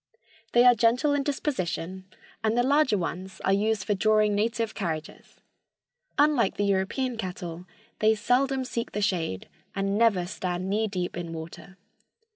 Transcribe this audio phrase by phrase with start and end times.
[0.53, 2.05] They are gentle in disposition
[2.43, 5.39] and the larger ones are used for drawing native carriages.
[6.17, 7.67] Unlike the European cattle,
[7.99, 11.77] they seldom seek the shade, and never stand knee deep in water.